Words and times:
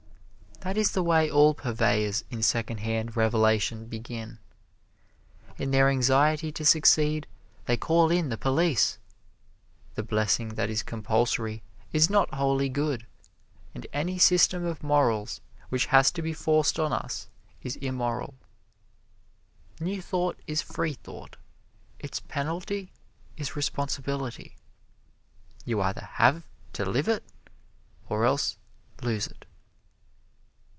That 0.63 0.77
is 0.77 0.91
the 0.91 1.01
way 1.01 1.27
all 1.27 1.55
purveyors 1.55 2.23
in 2.29 2.43
secondhand 2.43 3.17
revelation 3.17 3.87
begin. 3.87 4.37
In 5.57 5.71
their 5.71 5.89
anxiety 5.89 6.51
to 6.51 6.63
succeed, 6.63 7.25
they 7.65 7.77
call 7.77 8.11
in 8.11 8.29
the 8.29 8.37
police. 8.37 8.99
The 9.95 10.03
blessing 10.03 10.49
that 10.49 10.69
is 10.69 10.83
compulsory 10.83 11.63
is 11.91 12.11
not 12.11 12.31
wholly 12.35 12.69
good, 12.69 13.07
and 13.73 13.87
any 13.91 14.19
system 14.19 14.63
of 14.63 14.83
morals 14.83 15.41
which 15.69 15.87
has 15.87 16.11
to 16.11 16.21
be 16.21 16.31
forced 16.31 16.79
on 16.79 16.93
us 16.93 17.27
is 17.63 17.75
immoral. 17.77 18.35
New 19.79 19.99
Thought 19.99 20.39
is 20.45 20.61
free 20.61 20.93
thought. 20.93 21.37
Its 21.97 22.19
penalty 22.19 22.91
is 23.35 23.55
responsibility. 23.55 24.57
You 25.65 25.81
either 25.81 26.07
have 26.21 26.43
to 26.73 26.85
live 26.85 27.07
it, 27.07 27.23
or 28.09 28.25
else 28.25 28.59
lose 29.01 29.25
it. 29.25 29.47